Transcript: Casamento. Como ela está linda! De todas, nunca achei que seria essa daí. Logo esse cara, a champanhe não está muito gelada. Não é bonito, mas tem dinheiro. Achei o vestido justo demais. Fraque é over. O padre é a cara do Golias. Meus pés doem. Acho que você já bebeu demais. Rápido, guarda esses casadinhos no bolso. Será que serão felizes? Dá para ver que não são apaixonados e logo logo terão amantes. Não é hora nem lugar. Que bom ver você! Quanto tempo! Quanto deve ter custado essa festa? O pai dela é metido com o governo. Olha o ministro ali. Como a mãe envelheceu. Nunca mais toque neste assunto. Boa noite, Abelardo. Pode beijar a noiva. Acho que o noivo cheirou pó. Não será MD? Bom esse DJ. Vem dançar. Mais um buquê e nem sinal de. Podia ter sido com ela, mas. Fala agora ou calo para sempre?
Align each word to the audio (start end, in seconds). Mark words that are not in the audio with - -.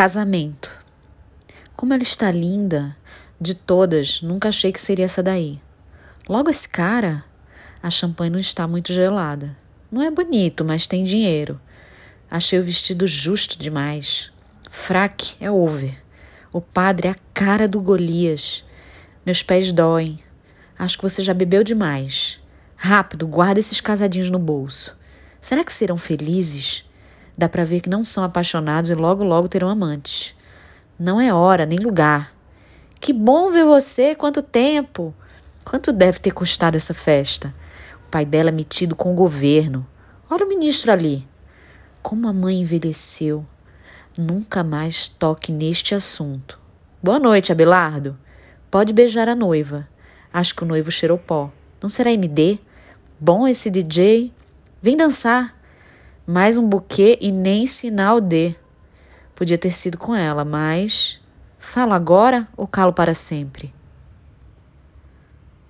Casamento. 0.00 0.82
Como 1.76 1.92
ela 1.92 2.02
está 2.02 2.30
linda! 2.30 2.96
De 3.38 3.54
todas, 3.54 4.22
nunca 4.22 4.48
achei 4.48 4.72
que 4.72 4.80
seria 4.80 5.04
essa 5.04 5.22
daí. 5.22 5.60
Logo 6.26 6.48
esse 6.48 6.66
cara, 6.66 7.22
a 7.82 7.90
champanhe 7.90 8.30
não 8.30 8.38
está 8.38 8.66
muito 8.66 8.94
gelada. 8.94 9.54
Não 9.92 10.00
é 10.00 10.10
bonito, 10.10 10.64
mas 10.64 10.86
tem 10.86 11.04
dinheiro. 11.04 11.60
Achei 12.30 12.58
o 12.58 12.62
vestido 12.62 13.06
justo 13.06 13.58
demais. 13.58 14.32
Fraque 14.70 15.34
é 15.38 15.50
over. 15.50 16.02
O 16.50 16.62
padre 16.62 17.08
é 17.08 17.10
a 17.10 17.16
cara 17.34 17.68
do 17.68 17.78
Golias. 17.78 18.64
Meus 19.26 19.42
pés 19.42 19.70
doem. 19.70 20.18
Acho 20.78 20.96
que 20.96 21.02
você 21.02 21.20
já 21.22 21.34
bebeu 21.34 21.62
demais. 21.62 22.40
Rápido, 22.74 23.26
guarda 23.26 23.60
esses 23.60 23.82
casadinhos 23.82 24.30
no 24.30 24.38
bolso. 24.38 24.96
Será 25.42 25.62
que 25.62 25.70
serão 25.70 25.98
felizes? 25.98 26.86
Dá 27.40 27.48
para 27.48 27.64
ver 27.64 27.80
que 27.80 27.88
não 27.88 28.04
são 28.04 28.22
apaixonados 28.22 28.90
e 28.90 28.94
logo 28.94 29.24
logo 29.24 29.48
terão 29.48 29.70
amantes. 29.70 30.34
Não 30.98 31.18
é 31.18 31.32
hora 31.32 31.64
nem 31.64 31.78
lugar. 31.78 32.34
Que 33.00 33.14
bom 33.14 33.50
ver 33.50 33.64
você! 33.64 34.14
Quanto 34.14 34.42
tempo! 34.42 35.14
Quanto 35.64 35.90
deve 35.90 36.18
ter 36.18 36.32
custado 36.32 36.76
essa 36.76 36.92
festa? 36.92 37.54
O 38.06 38.10
pai 38.10 38.26
dela 38.26 38.50
é 38.50 38.52
metido 38.52 38.94
com 38.94 39.10
o 39.10 39.14
governo. 39.14 39.86
Olha 40.28 40.44
o 40.44 40.48
ministro 40.50 40.92
ali. 40.92 41.26
Como 42.02 42.28
a 42.28 42.32
mãe 42.34 42.60
envelheceu. 42.60 43.46
Nunca 44.18 44.62
mais 44.62 45.08
toque 45.08 45.50
neste 45.50 45.94
assunto. 45.94 46.58
Boa 47.02 47.18
noite, 47.18 47.52
Abelardo. 47.52 48.18
Pode 48.70 48.92
beijar 48.92 49.30
a 49.30 49.34
noiva. 49.34 49.88
Acho 50.30 50.54
que 50.54 50.62
o 50.62 50.66
noivo 50.66 50.90
cheirou 50.90 51.16
pó. 51.16 51.50
Não 51.80 51.88
será 51.88 52.12
MD? 52.12 52.58
Bom 53.18 53.48
esse 53.48 53.70
DJ. 53.70 54.30
Vem 54.82 54.94
dançar. 54.94 55.58
Mais 56.32 56.56
um 56.56 56.64
buquê 56.68 57.18
e 57.20 57.32
nem 57.32 57.66
sinal 57.66 58.20
de. 58.20 58.54
Podia 59.34 59.58
ter 59.58 59.72
sido 59.72 59.98
com 59.98 60.14
ela, 60.14 60.44
mas. 60.44 61.20
Fala 61.58 61.96
agora 61.96 62.46
ou 62.56 62.68
calo 62.68 62.92
para 62.92 63.14
sempre? 63.14 63.74